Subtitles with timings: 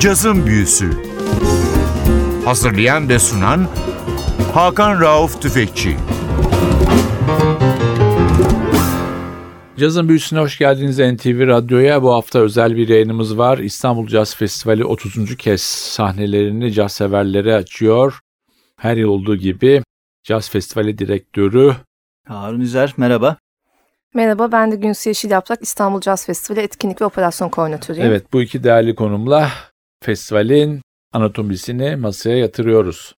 [0.00, 0.90] Cazın Büyüsü
[2.44, 3.68] Hazırlayan ve sunan
[4.54, 5.96] Hakan Rauf Tüfekçi
[9.76, 12.02] Cazın Büyüsü'ne hoş geldiniz NTV Radyo'ya.
[12.02, 13.58] Bu hafta özel bir yayınımız var.
[13.58, 15.36] İstanbul Caz Festivali 30.
[15.36, 18.20] kez sahnelerini caz severlere açıyor.
[18.76, 19.82] Her yıl olduğu gibi
[20.24, 21.76] Caz Festivali direktörü
[22.26, 23.36] Harun Üzer merhaba.
[24.14, 28.06] Merhaba ben de Günsü Yeşil Yaprak İstanbul Caz Festivali Etkinlik ve Operasyon Koordinatörüyüm.
[28.06, 29.50] Evet bu iki değerli konumla
[30.02, 30.80] festivalin
[31.12, 33.14] anatomisini masaya yatırıyoruz.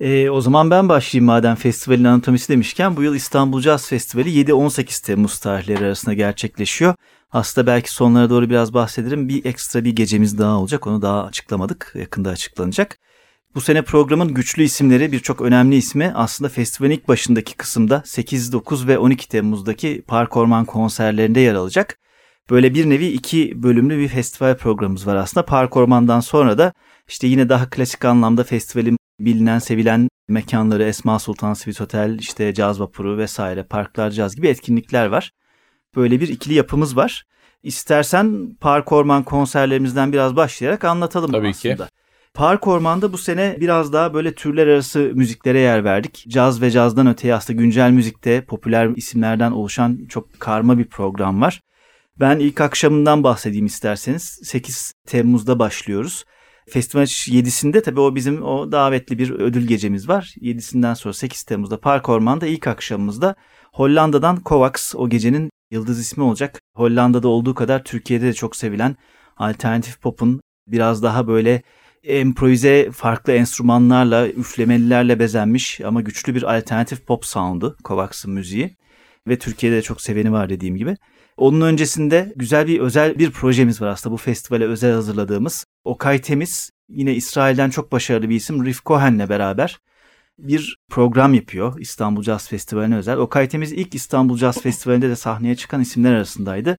[0.00, 5.06] Ee, o zaman ben başlayayım madem festivalin anatomisi demişken bu yıl İstanbul Caz Festivali 7-18
[5.06, 6.94] Temmuz tarihleri arasında gerçekleşiyor.
[7.30, 9.28] Aslında belki sonlara doğru biraz bahsederim.
[9.28, 10.86] Bir ekstra bir gecemiz daha olacak.
[10.86, 11.92] Onu daha açıklamadık.
[11.94, 12.98] Yakında açıklanacak.
[13.54, 18.86] Bu sene programın güçlü isimleri birçok önemli ismi aslında festivalin ilk başındaki kısımda 8, 9
[18.86, 21.98] ve 12 Temmuz'daki Park Orman konserlerinde yer alacak.
[22.50, 25.46] Böyle bir nevi iki bölümlü bir festival programımız var aslında.
[25.46, 26.72] Park Orman'dan sonra da
[27.08, 32.80] işte yine daha klasik anlamda festivalin bilinen sevilen mekanları Esma Sultan Swiss Hotel, işte Caz
[32.80, 35.30] Vapuru vesaire, Parklar Caz gibi etkinlikler var.
[35.96, 37.24] Böyle bir ikili yapımız var.
[37.62, 41.86] İstersen Park Orman konserlerimizden biraz başlayarak anlatalım Tabii aslında.
[41.86, 41.92] ki.
[42.34, 46.24] Park Orman'da bu sene biraz daha böyle türler arası müziklere yer verdik.
[46.28, 51.60] Caz ve cazdan öteye aslında güncel müzikte popüler isimlerden oluşan çok karma bir program var.
[52.20, 54.40] Ben ilk akşamından bahsedeyim isterseniz.
[54.42, 56.24] 8 Temmuz'da başlıyoruz.
[56.68, 60.34] Festival 7'sinde tabii o bizim o davetli bir ödül gecemiz var.
[60.40, 63.34] 7'sinden sonra 8 Temmuz'da Park Orman'da ilk akşamımızda
[63.72, 66.60] Hollanda'dan Kovacs o gecenin yıldız ismi olacak.
[66.76, 68.96] Hollanda'da olduğu kadar Türkiye'de de çok sevilen
[69.36, 71.62] alternatif pop'un biraz daha böyle
[72.02, 78.76] improvize farklı enstrümanlarla, üflemelilerle bezenmiş ama güçlü bir alternatif pop sound'u Kovacs'ın müziği.
[79.28, 80.96] Ve Türkiye'de de çok seveni var dediğim gibi.
[81.40, 85.64] Onun öncesinde güzel bir özel bir projemiz var aslında bu festivale özel hazırladığımız.
[85.84, 89.78] Okay Temiz yine İsrail'den çok başarılı bir isim Rif Cohen'le beraber
[90.38, 93.16] bir program yapıyor İstanbul Jazz Festivali'ne özel.
[93.16, 96.76] Okay Temiz ilk İstanbul Jazz Festivali'nde de sahneye çıkan isimler arasındaydı.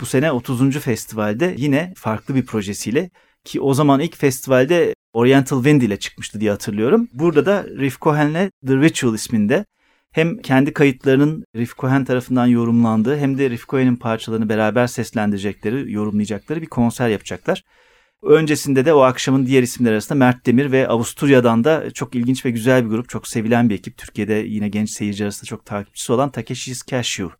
[0.00, 0.78] Bu sene 30.
[0.78, 3.10] festivalde yine farklı bir projesiyle
[3.44, 7.08] ki o zaman ilk festivalde Oriental Wind ile çıkmıştı diye hatırlıyorum.
[7.12, 9.64] Burada da Riff Cohen'le The Ritual isminde
[10.14, 16.62] hem kendi kayıtlarının Riff Cohen tarafından yorumlandığı hem de Riff Cohen'in parçalarını beraber seslendirecekleri, yorumlayacakları
[16.62, 17.62] bir konser yapacaklar.
[18.22, 22.50] Öncesinde de o akşamın diğer isimler arasında Mert Demir ve Avusturya'dan da çok ilginç ve
[22.50, 23.96] güzel bir grup, çok sevilen bir ekip.
[23.96, 27.34] Türkiye'de yine genç seyirci arasında çok takipçisi olan Takeshi's Cashew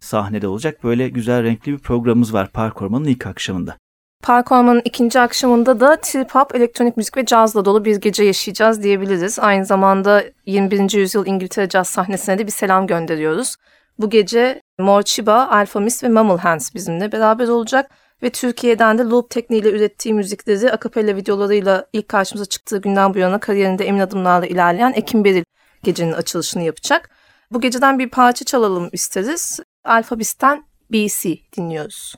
[0.00, 0.84] sahnede olacak.
[0.84, 3.78] Böyle güzel renkli bir programımız var Park Orman'ın ilk akşamında.
[4.24, 8.82] Park Orman'ın ikinci akşamında da trip hop, elektronik müzik ve cazla dolu bir gece yaşayacağız
[8.82, 9.38] diyebiliriz.
[9.38, 10.92] Aynı zamanda 21.
[10.98, 13.56] yüzyıl İngiltere caz sahnesine de bir selam gönderiyoruz.
[13.98, 17.90] Bu gece Morchiba, Alpha Miss ve Mammal Hands bizimle beraber olacak
[18.22, 23.40] ve Türkiye'den de loop tekniğiyle ürettiği müzikleri akapella videolarıyla ilk karşımıza çıktığı günden bu yana
[23.40, 25.44] kariyerinde emin adımlarla ilerleyen Ekim Beril
[25.82, 27.10] gecenin açılışını yapacak.
[27.50, 29.60] Bu geceden bir parça çalalım isteriz.
[29.84, 32.14] Alpha Miss'ten BC dinliyoruz.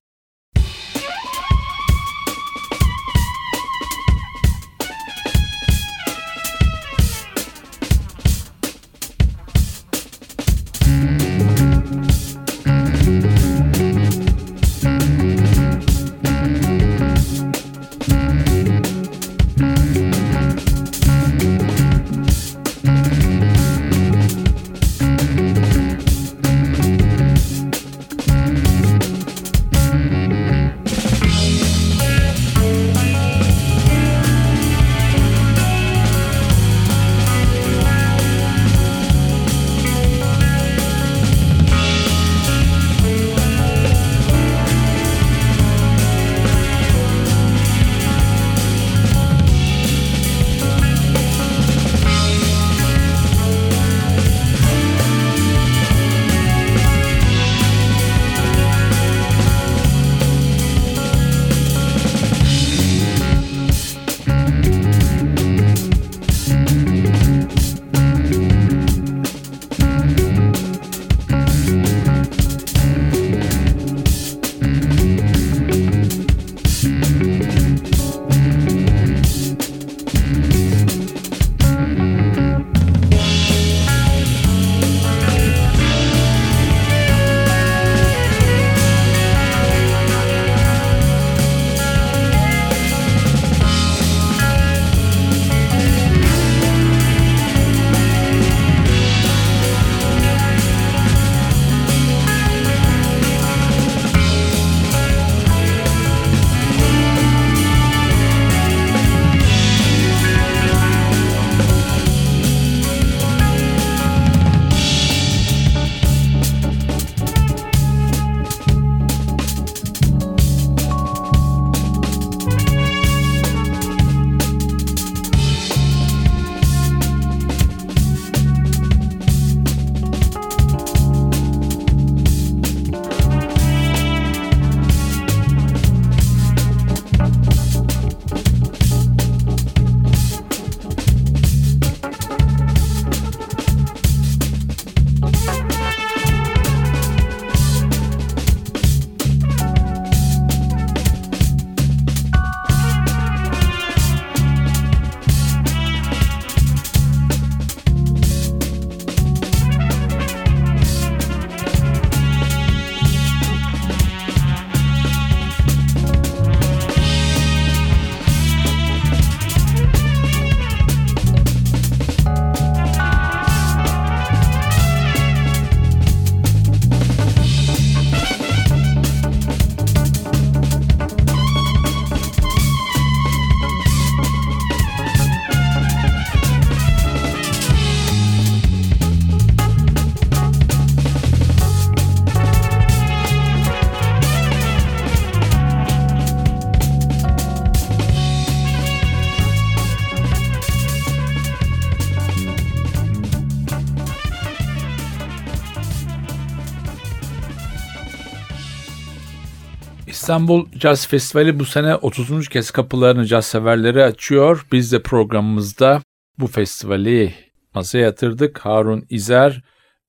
[210.26, 212.48] İstanbul Caz Festivali bu sene 30.
[212.48, 214.66] kez kapılarını caz severlere açıyor.
[214.72, 216.02] Biz de programımızda
[216.38, 217.34] bu festivali
[217.74, 218.58] masaya yatırdık.
[218.58, 219.62] Harun İzer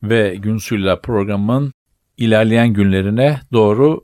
[0.04, 1.74] ve Günsu'yla programın
[2.18, 4.04] ilerleyen günlerine doğru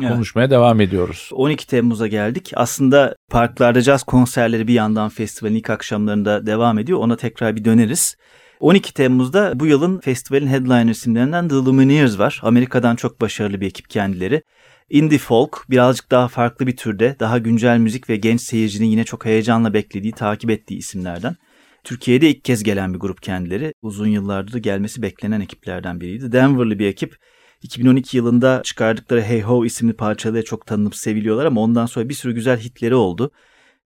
[0.00, 0.12] Evet.
[0.12, 1.30] konuşmaya devam ediyoruz.
[1.32, 2.52] 12 Temmuz'a geldik.
[2.54, 6.98] Aslında parklarda caz konserleri bir yandan festivalin ilk akşamlarında devam ediyor.
[6.98, 8.16] Ona tekrar bir döneriz.
[8.60, 12.40] 12 Temmuz'da bu yılın festivalin headliner isimlerinden The Lumineers var.
[12.42, 14.42] Amerika'dan çok başarılı bir ekip kendileri.
[14.92, 19.24] Indie folk birazcık daha farklı bir türde, daha güncel müzik ve genç seyircinin yine çok
[19.24, 21.36] heyecanla beklediği, takip ettiği isimlerden.
[21.84, 23.74] Türkiye'de ilk kez gelen bir grup kendileri.
[23.82, 26.32] Uzun yıllardır gelmesi beklenen ekiplerden biriydi.
[26.32, 27.16] Denver'lı bir ekip.
[27.62, 32.34] 2012 yılında çıkardıkları Hey Ho isimli parçalarıyla çok tanınıp seviliyorlar ama ondan sonra bir sürü
[32.34, 33.30] güzel hitleri oldu.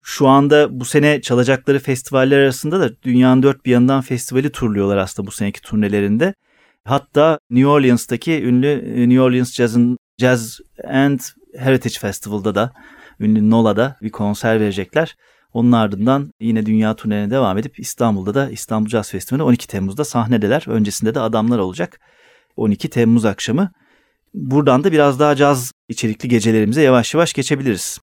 [0.03, 5.27] Şu anda bu sene çalacakları festivaller arasında da dünyanın dört bir yanından festivali turluyorlar aslında
[5.27, 6.33] bu seneki turnelerinde.
[6.85, 11.19] Hatta New Orleans'taki ünlü e, New Orleans Jazz'ın Jazz and
[11.57, 12.73] Heritage Festival'da da
[13.19, 15.15] ünlü NOLA'da bir konser verecekler.
[15.53, 20.63] Onun ardından yine dünya turnelerine devam edip İstanbul'da da İstanbul Jazz Festivali 12 Temmuz'da sahnedeler.
[20.67, 21.99] Öncesinde de adamlar olacak.
[22.55, 23.71] 12 Temmuz akşamı.
[24.33, 27.99] Buradan da biraz daha caz içerikli gecelerimize yavaş yavaş geçebiliriz.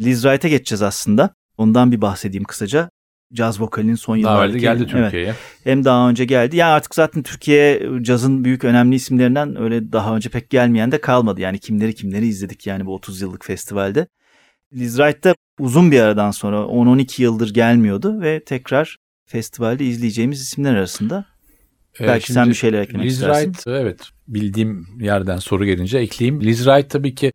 [0.00, 1.34] Liz Wright'a geçeceğiz aslında.
[1.58, 2.90] Ondan bir bahsedeyim kısaca.
[3.32, 5.34] Caz vokalinin son evvel geldi Evet, Türkiye'ye.
[5.64, 6.56] hem daha önce geldi.
[6.56, 11.40] Ya artık zaten Türkiye cazın büyük önemli isimlerinden öyle daha önce pek gelmeyen de kalmadı.
[11.40, 14.06] Yani kimleri kimleri izledik yani bu 30 yıllık festivalde.
[14.74, 18.96] Liz Wright da uzun bir aradan sonra 10-12 yıldır gelmiyordu ve tekrar
[19.26, 21.24] festivalde izleyeceğimiz isimler arasında.
[22.00, 23.52] Ee, Belki sen bir şeyler eklemek Liz istersin.
[23.52, 26.40] Wright, evet bildiğim yerden soru gelince ekleyeyim.
[26.40, 27.32] Liz Wright tabii ki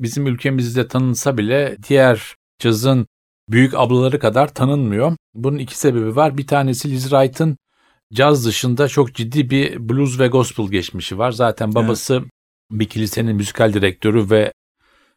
[0.00, 3.06] bizim ülkemizde tanınsa bile diğer cazın
[3.48, 5.16] büyük ablaları kadar tanınmıyor.
[5.34, 6.38] Bunun iki sebebi var.
[6.38, 7.56] Bir tanesi Liz Wright'ın
[8.12, 11.30] caz dışında çok ciddi bir blues ve gospel geçmişi var.
[11.30, 12.22] Zaten babası
[12.70, 14.52] bir kilisenin müzikal direktörü ve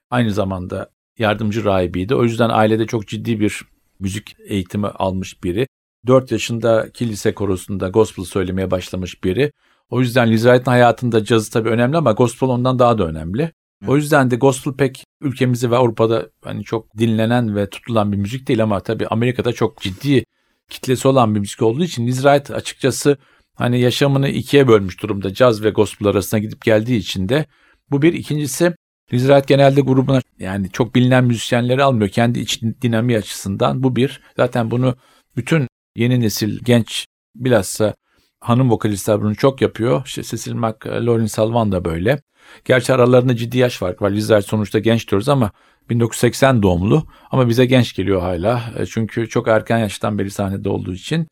[0.09, 2.15] aynı zamanda yardımcı rahibiydi.
[2.15, 3.61] O yüzden ailede çok ciddi bir
[3.99, 5.67] müzik eğitimi almış biri.
[6.07, 9.51] 4 yaşında kilise korosunda gospel söylemeye başlamış biri.
[9.89, 13.51] O yüzden Liz Wright'ın hayatında cazı tabii önemli ama gospel ondan daha da önemli.
[13.87, 18.47] O yüzden de gospel pek ülkemizde ve Avrupa'da hani çok dinlenen ve tutulan bir müzik
[18.47, 20.25] değil ama tabii Amerika'da çok ciddi
[20.69, 23.17] kitlesi olan bir müzik olduğu için Liz Wright açıkçası
[23.55, 27.45] hani yaşamını ikiye bölmüş durumda caz ve gospel arasına gidip geldiği için de
[27.91, 28.13] bu bir.
[28.13, 28.75] ikincisi
[29.13, 34.21] Liz Wright genelde grubuna yani çok bilinen müzisyenleri almıyor kendi iç dinamiği açısından bu bir.
[34.37, 34.95] Zaten bunu
[35.37, 37.95] bütün yeni nesil genç bilhassa
[38.41, 40.01] hanım vokalistler bunu çok yapıyor.
[40.05, 42.21] İşte Cecil McLaurin Salvan da böyle.
[42.65, 44.11] Gerçi aralarında ciddi yaş farkı var.
[44.15, 45.51] Wright sonuçta genç diyoruz ama
[45.89, 48.61] 1980 doğumlu ama bize genç geliyor hala.
[48.77, 51.27] E, Çünkü çok erken yaştan beri sahnede olduğu için.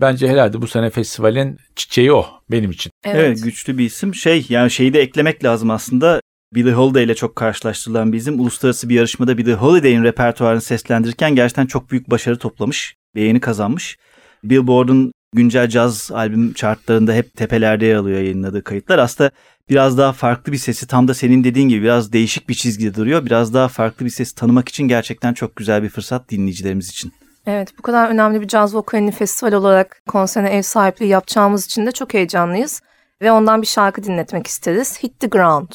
[0.00, 2.92] Bence herhalde bu sene festivalin çiçeği o benim için.
[3.04, 3.42] Evet.
[3.44, 4.14] güçlü bir isim.
[4.14, 6.20] Şey yani şeyi de eklemek lazım aslında.
[6.54, 8.40] Billie Holiday ile çok karşılaştırılan bir isim.
[8.40, 12.94] Uluslararası bir yarışmada Billie Holiday'in repertuarını seslendirirken gerçekten çok büyük başarı toplamış.
[13.14, 13.96] Beğeni kazanmış.
[14.44, 18.98] Billboard'un güncel caz albüm chartlarında hep tepelerde yer alıyor yayınladığı kayıtlar.
[18.98, 19.30] Aslında
[19.68, 23.26] biraz daha farklı bir sesi tam da senin dediğin gibi biraz değişik bir çizgide duruyor.
[23.26, 27.12] Biraz daha farklı bir sesi tanımak için gerçekten çok güzel bir fırsat dinleyicilerimiz için.
[27.46, 31.92] Evet bu kadar önemli bir caz vokalini festival olarak konserine ev sahipliği yapacağımız için de
[31.92, 32.82] çok heyecanlıyız.
[33.22, 35.02] Ve ondan bir şarkı dinletmek isteriz.
[35.02, 35.68] Hit the Ground.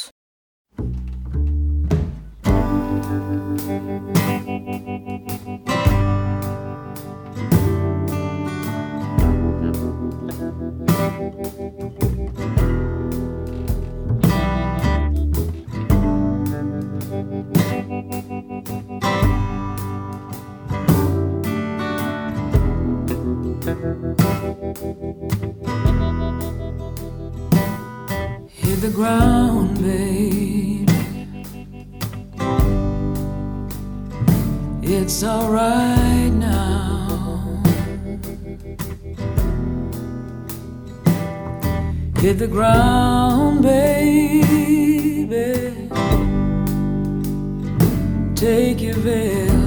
[28.81, 30.85] The ground, baby.
[34.81, 37.61] It's alright now.
[42.19, 44.19] Hit the ground, baby.
[48.35, 49.58] Take your veil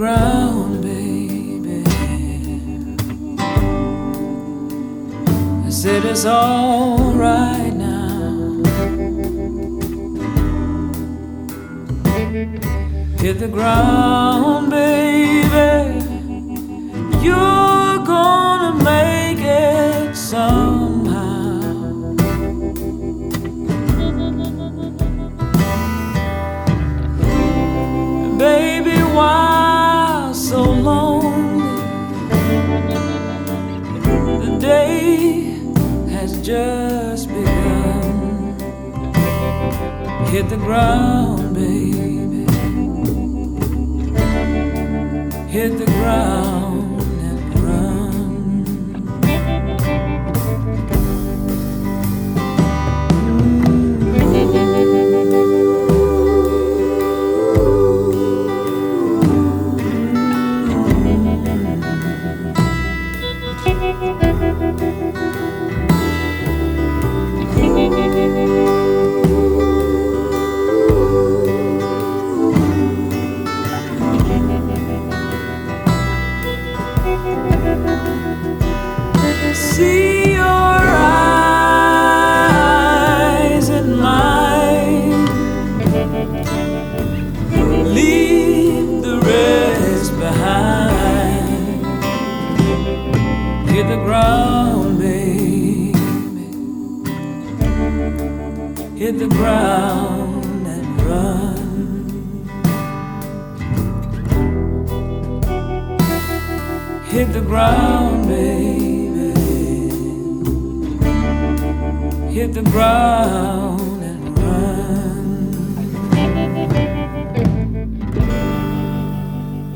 [0.00, 1.84] ground, baby.
[5.66, 8.62] I said it's alright now.
[13.18, 16.00] hit the ground, baby.
[17.22, 21.60] You're gonna make it somehow.
[28.38, 29.49] Baby, why
[34.70, 35.58] day
[36.14, 38.54] has just begun.
[40.32, 42.44] Hit the ground, baby.
[45.54, 46.49] Hit the ground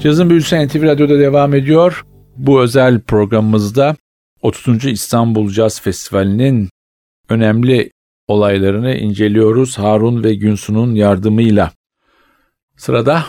[0.05, 2.07] Cazın Büyüsü NTV Radyo'da devam ediyor.
[2.37, 3.97] Bu özel programımızda
[4.43, 4.85] 30.
[4.85, 6.69] İstanbul Caz Festivali'nin
[7.29, 7.91] önemli
[8.29, 11.71] olaylarını inceliyoruz Harun ve Günsu'nun yardımıyla.
[12.77, 13.25] Sırada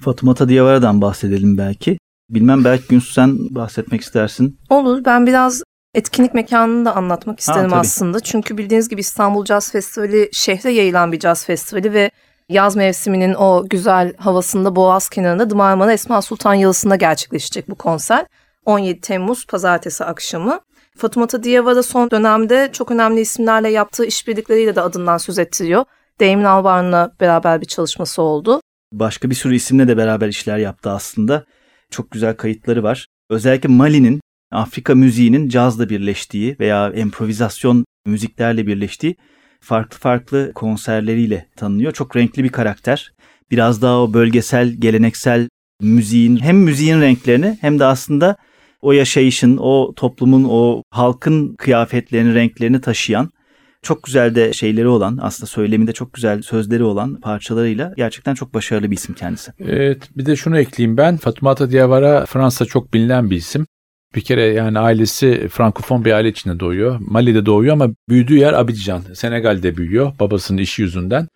[0.00, 1.98] Fatumata Diyavara'dan bahsedelim belki.
[2.30, 4.58] Bilmem belki Günsu sen bahsetmek istersin.
[4.70, 5.04] Olur.
[5.04, 5.62] Ben biraz
[5.94, 7.80] etkinlik mekanını da anlatmak isterim tabii.
[7.80, 8.20] aslında.
[8.20, 12.10] Çünkü bildiğiniz gibi İstanbul Caz Festivali şehre yayılan bir caz festivali ve
[12.52, 18.26] yaz mevsiminin o güzel havasında Boğaz kenarında Dımarmana Esma Sultan Yalısı'nda gerçekleşecek bu konser.
[18.64, 20.60] 17 Temmuz pazartesi akşamı.
[20.96, 25.84] Fatumata Diyavara son dönemde çok önemli isimlerle yaptığı işbirlikleriyle de adından söz ettiriyor.
[26.20, 28.60] Damon Albarn'la beraber bir çalışması oldu.
[28.92, 31.44] Başka bir sürü isimle de beraber işler yaptı aslında.
[31.90, 33.06] Çok güzel kayıtları var.
[33.30, 34.20] Özellikle Mali'nin
[34.52, 39.16] Afrika müziğinin cazla birleştiği veya improvizasyon müziklerle birleştiği
[39.62, 41.92] farklı farklı konserleriyle tanınıyor.
[41.92, 43.12] Çok renkli bir karakter.
[43.50, 45.48] Biraz daha o bölgesel, geleneksel
[45.80, 48.36] müziğin hem müziğin renklerini hem de aslında
[48.82, 53.30] o yaşayışın, o toplumun, o halkın kıyafetlerini, renklerini taşıyan
[53.82, 58.90] çok güzel de şeyleri olan, aslında söyleminde çok güzel sözleri olan parçalarıyla gerçekten çok başarılı
[58.90, 59.52] bir isim kendisi.
[59.60, 61.16] evet, bir de şunu ekleyeyim ben.
[61.16, 63.66] Fatoumata Diawara Fransa çok bilinen bir isim.
[64.14, 66.98] Bir kere yani ailesi Frankofon bir aile içinde doğuyor.
[67.00, 69.00] Mali'de doğuyor ama büyüdüğü yer Abidjan.
[69.14, 71.28] Senegal'de büyüyor babasının işi yüzünden.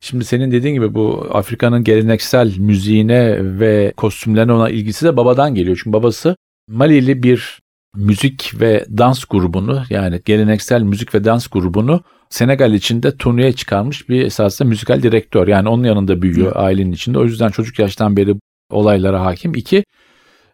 [0.00, 5.80] Şimdi senin dediğin gibi bu Afrika'nın geleneksel müziğine ve kostümlerine ona ilgisi de babadan geliyor.
[5.84, 6.36] Çünkü babası
[6.68, 7.60] Malili bir
[7.94, 14.24] müzik ve dans grubunu yani geleneksel müzik ve dans grubunu Senegal içinde turneye çıkarmış bir
[14.24, 15.48] esasında müzikal direktör.
[15.48, 17.18] Yani onun yanında büyüyor ailenin içinde.
[17.18, 18.34] O yüzden çocuk yaştan beri
[18.70, 19.54] olaylara hakim.
[19.54, 19.84] İki,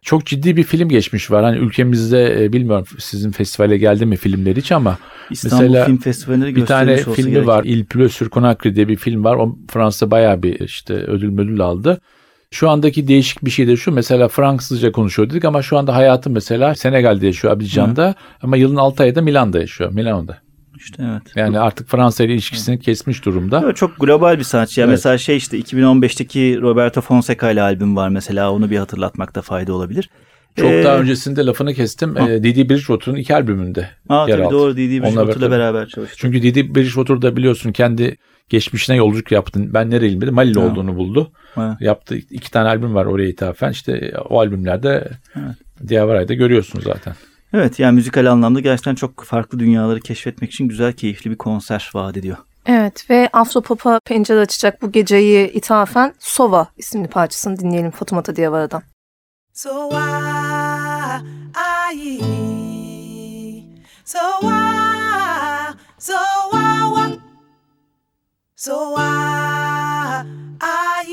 [0.07, 1.43] çok ciddi bir film geçmiş var.
[1.43, 4.97] Hani ülkemizde e, bilmiyorum sizin festivale geldi mi filmler hiç ama
[5.29, 7.47] İstanbul Mesela Film Festivali'nde bir tane filmi gerek.
[7.47, 7.63] var.
[7.63, 9.35] Il pleut sur Conakry diye bir film var.
[9.35, 12.01] O Fransa bayağı bir işte ödül müdül aldı.
[12.51, 13.91] Şu andaki değişik bir şey de şu.
[13.91, 19.03] Mesela Fransızca konuşuyor dedik ama şu anda hayatı mesela Senegal'de yaşıyor Abidjan'da ama yılın 6
[19.03, 19.93] ayı da Milan'da yaşıyor.
[19.93, 20.37] Milano'da.
[20.77, 21.21] İşte evet.
[21.35, 23.61] Yani artık Fransa ile ilişkisini kesmiş durumda.
[23.65, 24.79] Evet, çok global bir sanatçı.
[24.81, 24.93] Ya Evet.
[24.93, 28.51] Mesela şey işte 2015'teki Roberto Fonseca ile albüm var mesela.
[28.51, 30.09] Onu bir hatırlatmakta fayda olabilir.
[30.55, 32.17] Çok Ee, daha öncesinde lafını kestim.
[32.17, 34.53] Ee, Didi Bridgewater'ın iki albümünde Aa, yer aldı.
[34.53, 36.15] doğru Didi Bridgewater'la beraber- çalıştı.
[36.19, 38.17] Çünkü Didi Bridgewater da biliyorsun kendi
[38.49, 39.59] geçmişine yolculuk yaptı.
[39.73, 40.31] Ben nereliyim dedi.
[40.31, 40.65] Malili Ha.
[40.65, 41.31] olduğunu buldu.
[41.55, 41.77] Ha.
[41.79, 42.15] Yaptı.
[42.15, 43.71] iki tane albüm var oraya ithafen.
[43.71, 45.89] İşte o albümlerde Evet.
[45.89, 47.13] Diavara'yı da görüyorsun zaten.
[47.57, 52.17] Evet yani müzikal anlamda gerçekten çok farklı dünyaları keşfetmek için güzel keyifli bir konser vaat
[52.17, 52.37] ediyor.
[52.65, 58.83] Evet ve Afropop'a pencere açacak bu geceyi ithafen Sova isimli parçasını dinleyelim Fatumata Diyavara'dan.
[59.53, 61.21] So why
[61.55, 62.19] I
[64.05, 66.13] so why so
[66.51, 67.19] why why
[68.55, 70.23] so why
[70.61, 71.05] I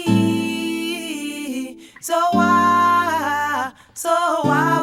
[2.01, 4.11] so why so
[4.43, 4.74] why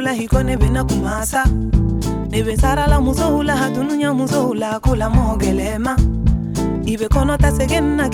[0.00, 1.44] la hikone bena kumasa.
[2.30, 2.56] Nebe
[3.00, 5.96] musohula hatununya musohula kula mogelema.
[6.86, 8.08] Ibe kono ta segenna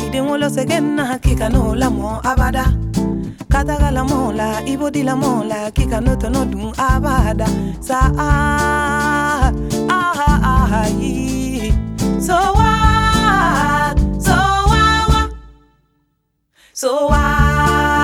[0.50, 2.64] segenna hakika no la mo abada.
[3.48, 4.62] Kataga la mola
[5.04, 7.46] la mola kika no tono dun abada.
[7.80, 8.10] Sa
[11.00, 11.72] yi.
[12.18, 15.28] So wa so wa wa.
[16.72, 18.03] So wa.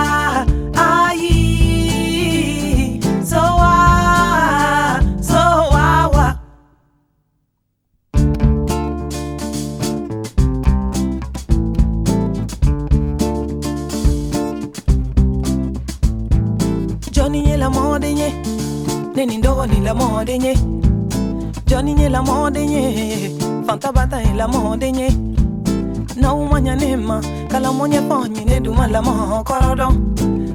[19.14, 20.38] Neni ndogo ni la mode
[21.66, 23.36] Johnny nye la mode nye.
[23.66, 25.10] Fanta bata la mode nye.
[26.16, 29.88] Nema Kala monye ponye ne duma la mo korodo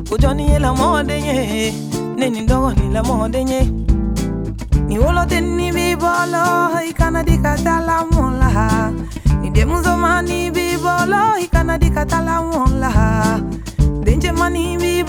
[0.10, 1.74] Ku Johnny la mode
[2.18, 8.92] Neni ndogo ni la mode Ni wolo teni bibolo Ikana di katala mola
[9.42, 10.78] Ni demuzo mani bi
[11.42, 13.42] Ikana di katala mola
[14.06, 15.00] denje mani bi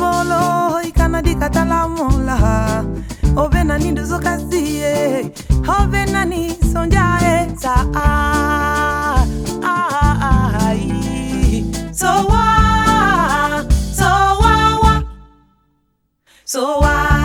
[0.88, 2.84] ikana di katala mola
[3.36, 5.30] obe nani duzo kasiye
[6.12, 7.46] nani sonjae
[7.94, 9.26] ah,
[9.62, 9.88] ah,
[10.30, 10.74] ah,
[11.92, 12.06] so
[14.82, 15.02] wa.
[16.44, 17.15] So wa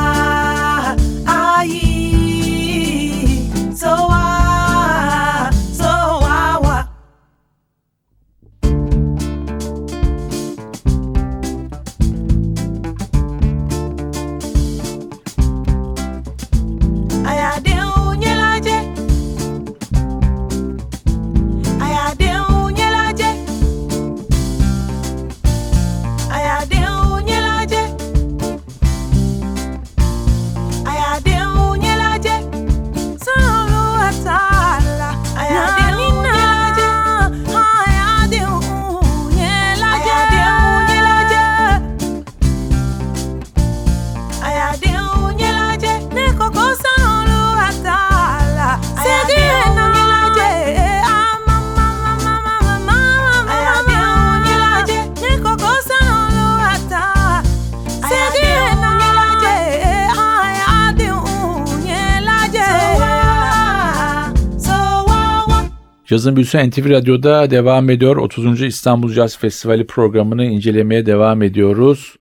[66.11, 68.15] Cazın Büyüsü NTV Radyo'da devam ediyor.
[68.15, 68.61] 30.
[68.61, 72.15] İstanbul Caz Festivali programını incelemeye devam ediyoruz.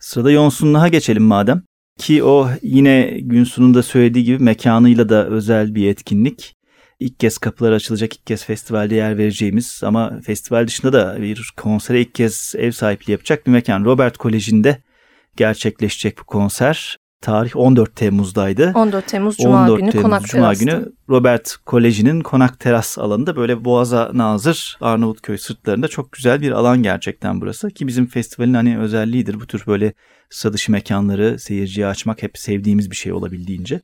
[0.00, 1.62] Sırada Yonsunluğa geçelim madem.
[1.98, 6.56] Ki o yine gün sonunda söylediği gibi mekanıyla da özel bir etkinlik.
[6.98, 12.00] İlk kez kapılar açılacak, ilk kez festivalde yer vereceğimiz ama festival dışında da bir konsere
[12.00, 13.84] ilk kez ev sahipliği yapacak bir mekan.
[13.84, 14.82] Robert Koleji'nde
[15.36, 16.96] gerçekleşecek bu konser.
[17.20, 18.72] Tarih 14 Temmuz'daydı.
[18.74, 20.64] 14 Temmuz Cuma 14 günü Temmuz Konak Cuma Teras'ta.
[20.64, 26.82] günü Robert Koleji'nin Konak Teras alanında böyle Boğaz'a nazır Arnavutköy sırtlarında çok güzel bir alan
[26.82, 27.70] gerçekten burası.
[27.70, 29.92] Ki bizim festivalin hani özelliğidir bu tür böyle
[30.30, 33.80] sıra dışı mekanları seyirciye açmak hep sevdiğimiz bir şey olabildiğince.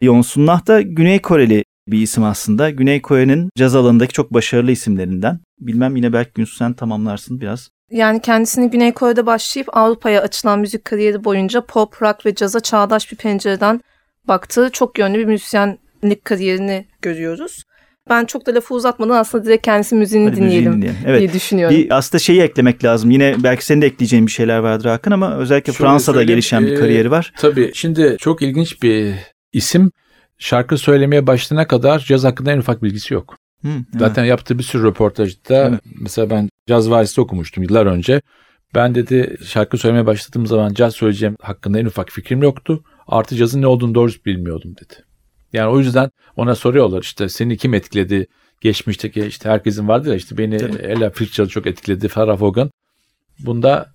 [0.00, 2.70] Yonsunlah da Güney Koreli bir isim aslında.
[2.70, 5.40] Güney Kore'nin caz alanındaki çok başarılı isimlerinden.
[5.60, 7.68] Bilmem yine belki Günsu sen tamamlarsın biraz.
[7.90, 13.12] Yani kendisini Güney Kore'de başlayıp Avrupa'ya açılan müzik kariyeri boyunca pop, rock ve caza çağdaş
[13.12, 13.80] bir pencereden
[14.28, 17.64] baktığı çok yönlü bir müzisyenlik kariyerini görüyoruz.
[18.08, 21.00] Ben çok da lafı uzatmadan aslında direkt kendisi müziğini Hadi müziği dinleyelim, dinleyelim.
[21.06, 21.20] Evet.
[21.20, 21.76] diye düşünüyorum.
[21.76, 23.10] Bir aslında şeyi eklemek lazım.
[23.10, 26.66] Yine belki senin de ekleyeceğin bir şeyler vardır Hakan ama özellikle Şöyle Fransa'da söyleyeyim, gelişen
[26.66, 27.32] bir e, kariyeri var.
[27.38, 29.14] Tabii şimdi çok ilginç bir
[29.52, 29.90] isim.
[30.38, 33.36] Şarkı söylemeye başlayana kadar caz hakkında en ufak bilgisi yok.
[33.62, 33.84] Hı, evet.
[33.98, 35.80] Zaten yaptığı bir sürü röportajda Evet.
[36.00, 38.22] mesela ben caz valisi okumuştum yıllar önce.
[38.74, 42.84] Ben dedi şarkı söylemeye başladığım zaman caz söyleyeceğim hakkında en ufak fikrim yoktu.
[43.06, 44.94] Artı cazın ne olduğunu doğrusu bilmiyordum dedi.
[45.52, 48.26] Yani o yüzden ona soruyorlar işte seni kim etkiledi?
[48.60, 50.76] Geçmişteki işte herkesin vardı ya işte beni Tabii.
[50.76, 52.08] Ella Fitzgerald çok etkiledi.
[52.08, 52.70] Farrah Vaughan.
[53.38, 53.92] Bunda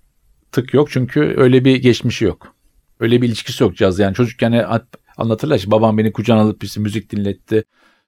[0.52, 2.54] tık yok çünkü öyle bir geçmişi yok.
[3.00, 3.98] Öyle bir ilişkisi yok caz.
[3.98, 7.64] Yani çocukken at- anlatırlar işte babam beni kucağına alıp işte müzik dinletti.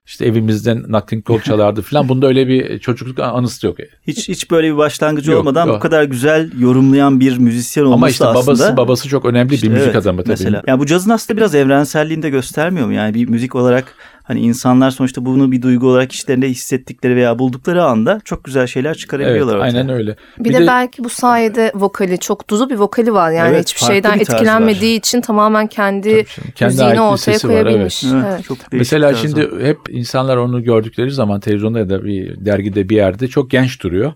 [0.09, 2.09] İşte evimizden Notting Cole çalardı falan.
[2.09, 3.77] Bunda öyle bir çocukluk anısı yok.
[4.07, 5.75] Hiç hiç böyle bir başlangıcı Yok, olmadan yok.
[5.75, 8.77] bu kadar güzel yorumlayan bir müzisyen olması Ama işte babası aslında.
[8.77, 10.29] babası çok önemli İşte bir müzik evet, adamı tabii.
[10.29, 10.63] Mesela.
[10.67, 12.93] Yani bu cazın aslında biraz evrenselliğini de göstermiyor mu?
[12.93, 13.93] Yani bir müzik olarak
[14.29, 18.89] hani insanlar sonuçta bunu bir duygu olarak içlerinde hissettikleri veya buldukları anda çok güzel şeyler
[18.89, 19.55] Evet, çıkarabiliyorlar.
[19.55, 19.63] ortaya.
[19.63, 20.15] aynen öyle.
[20.39, 23.31] Bir, de, belki bu sayede vokali çok duru bir vokali var.
[23.31, 27.63] Yani Evet, hiçbir şeyden bir etkilenmediği için tamamen kendi kendi müziğini bir ortaya sesi var,
[27.63, 28.03] koyabilmiş.
[28.03, 28.43] Evet, Evet.
[28.43, 29.27] çok Mesela bir tarzı.
[29.27, 33.83] şimdi hep insanlar onu gördükleri zaman televizyonda ya da bir dergide bir yerde çok genç
[33.83, 34.13] duruyor.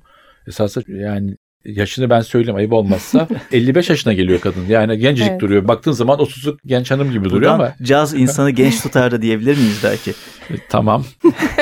[0.48, 4.66] Esasında yani yaşını ben söyleyeyim ayıp olmazsa 55 yaşına geliyor kadın.
[4.70, 5.42] Yani gencecik Evet.
[5.42, 5.68] duruyor.
[5.68, 9.58] Baktığın zaman 30'luk genç hanım gibi duruyor Buradan ama caz insanı genç tutar da diyebilir
[9.58, 10.12] miyiz belki?
[10.50, 11.06] e, tamam.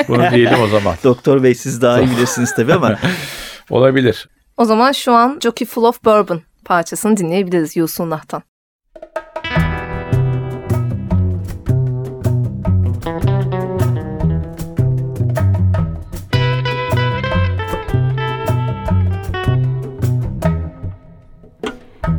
[0.08, 0.94] Bunu diyelim o zaman.
[1.04, 2.98] Doktor Bey siz daha iyi bilirsiniz tabii ama
[3.70, 4.28] Olabilir.
[4.56, 8.42] O zaman şu an Jockey Full of Bourbon parçasını dinleyebiliriz Yusunnah'tan.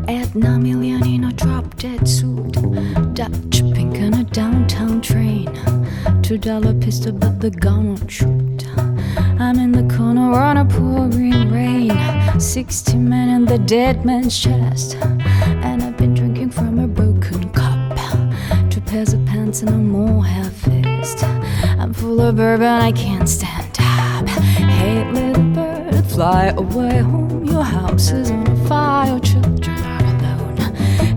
[0.08, 2.54] Edna Million in a drop dead suit.
[3.14, 5.48] Dutch pink on a downtown train.
[6.22, 8.68] Two dollar pistol, but the gun won't shoot.
[9.40, 11.92] I'm in the corner on a pouring rain.
[12.40, 14.96] Sixty men in the dead man's chest.
[14.96, 17.98] And I've been drinking from a broken cup.
[18.70, 21.24] Two pairs of pants and a more half fist.
[21.80, 24.28] I'm full of bourbon, I can't stand up.
[24.30, 27.46] Hey, little bird, fly away home.
[27.46, 29.63] Your house is on fire, alone.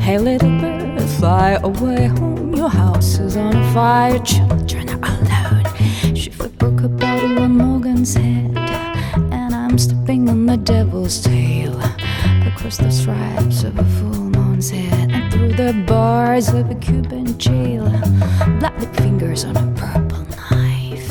[0.06, 2.54] Hey, little bird, fly away home.
[2.54, 6.14] Your house is on fire, children are alone.
[6.14, 8.56] She broke a bottle on Morgan's head,
[9.32, 11.76] and I'm stepping on the devil's tail
[12.46, 17.36] across the stripes of a full moon's head and through the bars of a Cuban
[17.36, 17.90] jail.
[18.60, 21.08] Black fingers on a purple knife,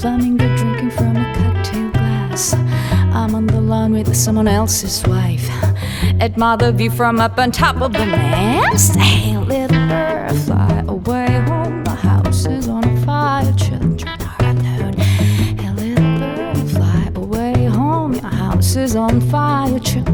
[0.00, 2.54] flamingo drinking from a cocktail glass.
[2.54, 5.37] I'm on the lawn with someone else's wife.
[6.20, 8.96] Admire the view from up on top of the mast.
[8.96, 11.84] Hey, little bird, fly away home.
[11.84, 14.92] The house is on fire, children are alone.
[14.94, 18.14] Hey, little bird, fly away home.
[18.14, 20.07] Your house is on fire, children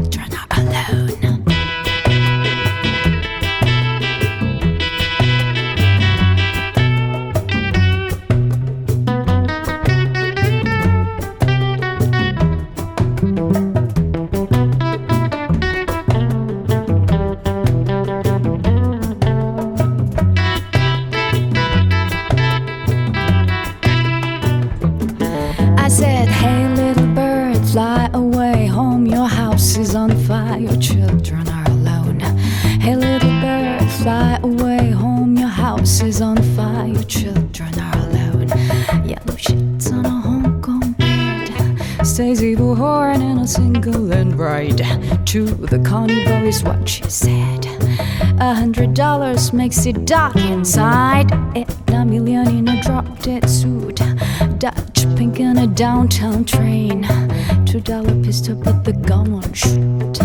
[49.55, 51.31] makes it dark inside.
[51.87, 54.01] A million in a drop dead suit.
[54.59, 57.07] Dutch pink in a downtown train.
[57.65, 60.21] Two dollar pistol, but the gun won't shoot.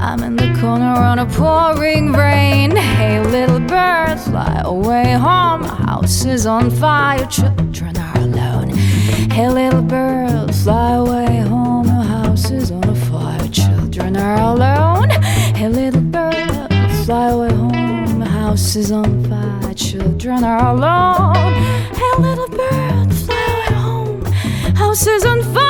[0.00, 2.76] I'm in the corner on a pouring rain.
[2.76, 5.64] Hey, little bird, fly away home.
[5.64, 8.70] House is on fire, children are alone.
[9.30, 11.88] Hey, little bird, fly away home.
[11.88, 14.87] House is on fire, children are alone.
[18.58, 21.54] House is on fire, children are alone.
[21.94, 24.24] Hey, little bird, fly away home.
[24.74, 25.67] House is on fire,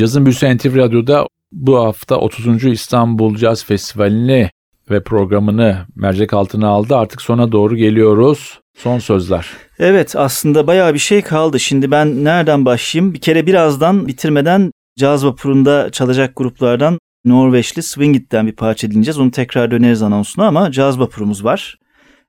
[0.00, 2.64] Cazın Büyüsü NTV Radyo'da bu hafta 30.
[2.64, 4.50] İstanbul Caz Festivali'ni
[4.90, 6.96] ve programını mercek altına aldı.
[6.96, 8.60] Artık sona doğru geliyoruz.
[8.76, 9.50] Son sözler.
[9.78, 11.60] Evet aslında bayağı bir şey kaldı.
[11.60, 13.14] Şimdi ben nereden başlayayım?
[13.14, 19.18] Bir kere birazdan bitirmeden caz vapurunda çalacak gruplardan Norveçli Swingit'ten bir parça dinleyeceğiz.
[19.18, 21.78] Onu tekrar döneriz anonsuna ama caz vapurumuz var.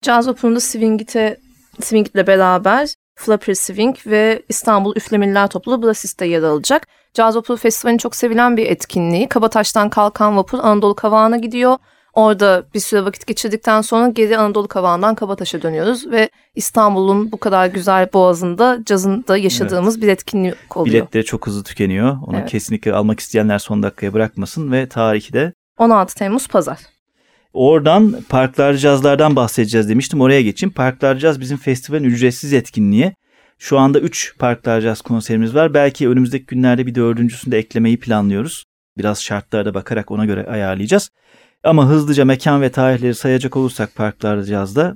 [0.01, 1.37] Caz Vapurunda Swingit'e
[1.81, 6.87] Swingit'le beraber Flapper Swing ve İstanbul Üflemeliler Topluluğu Brassis'te yer alacak.
[7.13, 9.29] Caz Vapuru Festivali'nin çok sevilen bir etkinliği.
[9.29, 11.77] Kabataş'tan kalkan vapur Anadolu Kavağı'na gidiyor.
[12.13, 17.67] Orada bir süre vakit geçirdikten sonra geri Anadolu Kavağı'ndan Kabataş'a dönüyoruz ve İstanbul'un bu kadar
[17.67, 20.95] güzel boğazında cazın da yaşadığımız bir etkinlik oluyor.
[20.95, 22.17] Biletleri çok hızlı tükeniyor.
[22.27, 22.49] Onu Evet.
[22.49, 26.79] kesinlikle almak isteyenler son dakikaya bırakmasın ve tarihi de 16 Temmuz Pazar.
[27.53, 30.21] Oradan Parklar Cazlar'dan bahsedeceğiz demiştim.
[30.21, 30.73] Oraya geçeyim.
[30.73, 33.13] Parklar Caz bizim festivalin ücretsiz etkinliği.
[33.61, 35.73] Şu anda 3 Parklar Caz konserimiz var.
[35.73, 38.65] Belki önümüzdeki günlerde bir dördüncüsünü de eklemeyi planlıyoruz.
[38.97, 41.09] Biraz şartlara da bakarak ona göre ayarlayacağız.
[41.63, 44.95] Ama hızlıca mekan ve tarihleri sayacak olursak parklarda cazda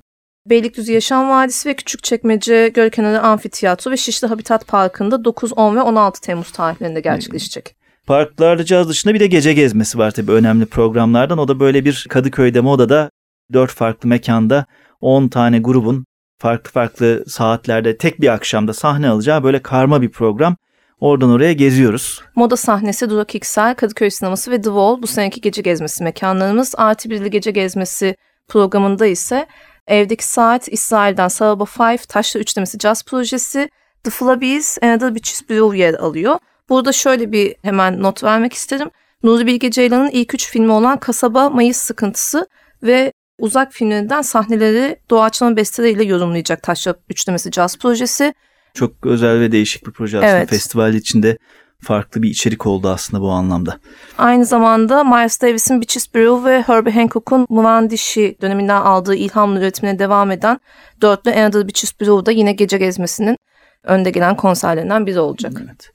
[0.50, 6.22] Beylikdüzü Yaşam Vadisi ve Küçükçekmece Gölkenarı Amfiteyatro ve Şişli Habitat Parkı'nda 9, 10 ve 16
[6.22, 7.76] Temmuz tarihlerinde gerçekleşecek.
[8.08, 11.38] Parklarda caz dışında bir de gece gezmesi var tabii önemli programlardan.
[11.38, 13.10] O da böyle bir Kadıköy'de Moda'da
[13.54, 14.66] dört farklı mekanda
[15.02, 16.06] 10 tane grubun
[16.38, 20.56] farklı farklı saatlerde tek bir akşamda sahne alacağı böyle karma bir program.
[21.00, 22.22] Oradan oraya geziyoruz.
[22.36, 26.74] Moda sahnesi Durak İksel, Kadıköy Sineması ve The Wall bu seneki gece gezmesi mekanlarımız.
[26.78, 28.16] Artı birli gece gezmesi
[28.48, 29.48] programında ise
[29.88, 33.70] Evdeki Saat, İsrail'den Saraba Five, Taşla Üçlemesi Jazz Projesi,
[34.04, 36.40] The Flabbies, Another Bitches Brew yer alıyor.
[36.70, 38.90] Burada şöyle bir hemen not vermek isterim.
[39.24, 42.48] Nuri Bilge Ceylan'ın ilk üç filmi olan Kasaba, Mayıs Sıkıntısı
[42.84, 48.34] ve Uzak filmlerinden sahneleri doğaçlama besteleriyle yorumlayacak Taşra Üçlemesi Jazz Projesi.
[48.74, 50.32] Çok özel ve değişik bir proje aslında.
[50.32, 50.50] Evet.
[50.50, 51.38] Festival içinde
[51.80, 53.80] farklı bir içerik oldu aslında bu anlamda.
[54.18, 60.32] Aynı zamanda Miles Davis'in Bitches Brew ve Herbie Hancock'un Muvandişi döneminden aldığı ilhamla üretimine devam
[60.32, 60.60] eden
[61.02, 63.38] dörtlü Another Bitches Brew da yine gece gezmesinin
[63.84, 65.54] önde gelen konserlerinden biri olacak.
[65.66, 65.95] Evet.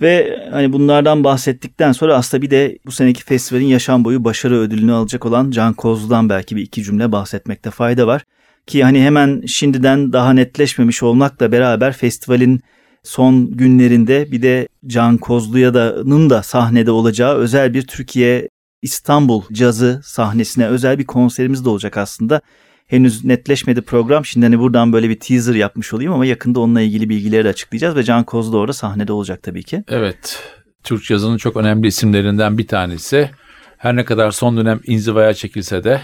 [0.00, 4.92] Ve hani bunlardan bahsettikten sonra aslında bir de bu seneki festivalin yaşam boyu başarı ödülünü
[4.92, 8.22] alacak olan Can Kozlu'dan belki bir iki cümle bahsetmekte fayda var.
[8.66, 12.60] Ki hani hemen şimdiden daha netleşmemiş olmakla beraber festivalin
[13.02, 18.48] son günlerinde bir de Can Kozlu'ya da'nın da sahnede olacağı özel bir Türkiye
[18.82, 22.40] İstanbul cazı sahnesine özel bir konserimiz de olacak aslında.
[22.86, 24.24] Henüz netleşmedi program.
[24.24, 27.96] Şimdi hani buradan böyle bir teaser yapmış olayım ama yakında onunla ilgili bilgileri de açıklayacağız
[27.96, 29.84] ve Can Kozlu orada sahnede olacak tabii ki.
[29.88, 30.42] Evet,
[30.84, 33.30] Türk cazının çok önemli isimlerinden bir tanesi.
[33.76, 36.00] Her ne kadar son dönem inzivaya çekilse de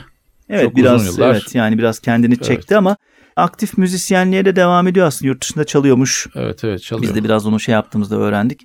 [0.49, 1.35] Evet Çok biraz uzun yıllar.
[1.35, 2.73] evet yani biraz kendini çekti Evet.
[2.73, 2.97] ama
[3.37, 5.29] aktif müzisyenliğe de devam ediyor aslında.
[5.29, 6.27] Yurt dışında çalıyormuş.
[6.35, 7.03] evet evet çalıyor.
[7.03, 8.61] Biz de biraz onu şey yaptığımızda öğrendik.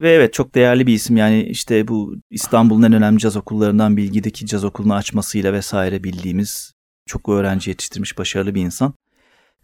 [0.00, 4.46] Ve evet çok değerli bir isim yani işte bu İstanbul'un en önemli caz okullarından Bilgi'deki
[4.46, 6.72] caz okulunu açmasıyla vesaire bildiğimiz
[7.10, 8.94] çok öğrenci yetiştirmiş başarılı bir insan.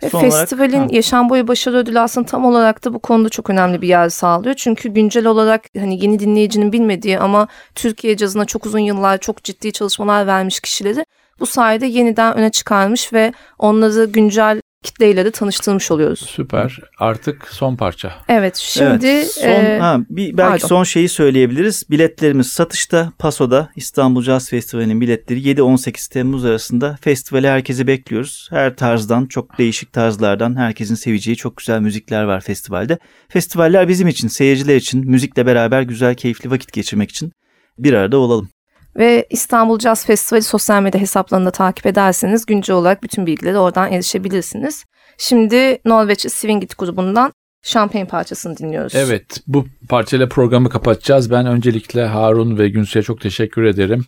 [0.02, 0.86] Ve Son olarak- festivalin Ha.
[0.90, 4.54] yaşam boyu başarı ödülü aslında tam olarak da bu konuda çok önemli bir yer sağlıyor.
[4.54, 9.72] Çünkü güncel olarak hani yeni dinleyicinin bilmediği ama Türkiye cazına çok uzun yıllar çok ciddi
[9.72, 11.04] çalışmalar vermiş kişileri
[11.40, 16.20] bu sayede yeniden öne çıkarmış ve onları güncel kitleyle de tanıştırmış oluyoruz.
[16.20, 16.78] Süper.
[16.98, 18.12] Artık son parça.
[18.28, 20.66] Evet şimdi evet, son, e, ha, bir, belki pardon.
[20.66, 21.90] son şeyi söyleyebiliriz.
[21.90, 23.12] Biletlerimiz satışta.
[23.18, 26.98] Paso'da İstanbul Jazz Festivali'nin biletleri 7-18 Temmuz arasında.
[27.00, 28.48] Festivale herkesi bekliyoruz.
[28.50, 32.98] Her tarzdan, çok değişik tarzlardan herkesin seveceği çok güzel müzikler var festivalde.
[33.28, 37.32] Festivaller bizim için, seyirciler için, müzikle beraber güzel, keyifli vakit geçirmek için
[37.78, 38.48] bir arada olalım.
[38.98, 43.92] Ve İstanbul Jazz Festivali sosyal medya hesaplarını da takip ederseniz güncel olarak bütün bilgileri oradan
[43.92, 44.84] erişebilirsiniz.
[45.18, 47.32] Şimdi Norveç Swingit grubundan
[47.62, 48.94] Champagne parçasını dinliyoruz.
[48.94, 51.30] Evet bu parçayla programı kapatacağız.
[51.30, 54.04] Ben öncelikle Harun ve Günsu'ya çok teşekkür ederim.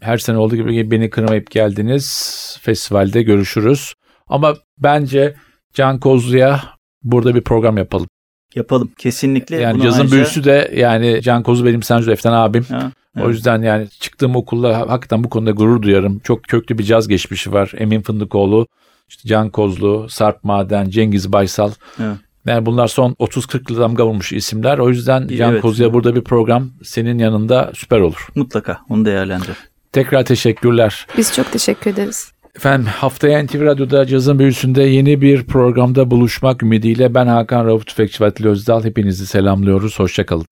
[0.00, 2.58] Her sene olduğu gibi beni kırmayıp geldiniz.
[2.62, 3.94] Festivalde görüşürüz.
[4.26, 5.34] Ama bence
[5.74, 6.64] Can Kozlu'ya
[7.02, 8.08] burada bir program yapalım.
[8.54, 8.90] Yapalım.
[8.98, 9.56] Kesinlikle.
[9.56, 12.62] Yani bunu cazın ayrıca- büyüsü de yani Can Kozlu benim Sencu Eften abim.
[12.62, 13.28] Ha, O evet.
[13.28, 16.18] yüzden yani çıktığım okulla hakikaten bu konuda gurur duyarım.
[16.18, 17.72] Çok köklü bir caz geçmişi var.
[17.78, 18.66] Emin Fındıkoğlu,
[19.08, 21.72] işte Can Kozlu, Sarp Maden, Cengiz Baysal.
[22.00, 22.16] Evet.
[22.46, 24.78] Yani bunlar son 30-40 yıl damga vurmuş isimler.
[24.78, 25.62] O yüzden Can Evet.
[25.62, 28.28] Kozlu'ya burada bir program senin yanında süper olur.
[28.34, 29.56] Mutlaka onu değerlendir.
[29.92, 31.06] Tekrar teşekkürler.
[31.16, 32.32] Biz çok teşekkür ederiz.
[32.56, 38.24] Efendim haftaya NTV Radyo'da cazın büyüsünde yeni bir programda buluşmak ümidiyle ben Hakan Rauf Tüfekçi
[38.24, 39.98] ve Özdal hepinizi selamlıyoruz.
[39.98, 40.46] Hoşçakalın.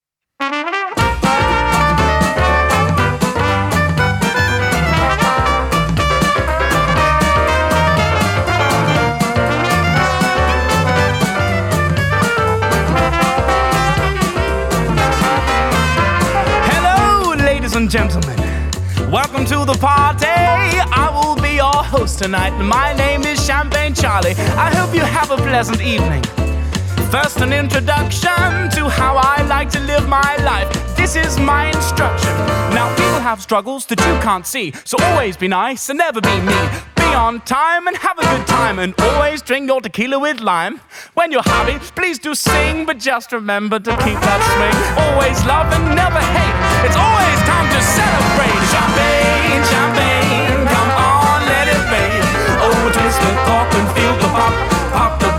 [17.92, 18.38] Gentlemen.
[19.10, 20.24] Welcome to the party.
[20.26, 22.58] I will be your host tonight.
[22.58, 24.32] My name is Champagne Charlie.
[24.56, 26.22] I hope you have a pleasant evening.
[27.10, 30.96] First, an introduction to how I like to live my life.
[30.96, 32.32] This is my instruction.
[32.72, 36.40] Now, people have struggles that you can't see, so always be nice and never be
[36.40, 36.91] mean.
[37.12, 40.80] On time and have a good time, and always drink your tequila with lime.
[41.14, 44.76] When you're happy, please do sing, but just remember to keep that swing.
[45.00, 46.56] Always love and never hate.
[46.84, 48.60] It's always time to celebrate.
[48.68, 52.20] Champagne, champagne, come on, let it rain.
[52.60, 54.52] Oh, twist the cork and feel the pop,
[54.92, 55.31] pop the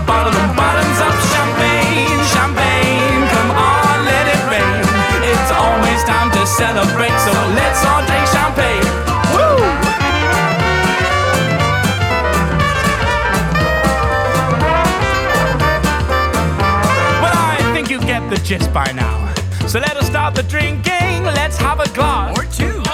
[18.44, 19.32] Just by now.
[19.66, 21.24] So let us start the drinking.
[21.24, 22.38] Let's have a glass.
[22.38, 22.82] Or two.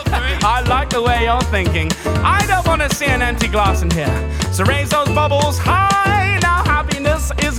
[0.46, 1.90] I like the way you're thinking.
[2.24, 4.30] I don't want to see an empty glass in here.
[4.52, 6.38] So raise those bubbles high.
[6.40, 7.58] Now happiness is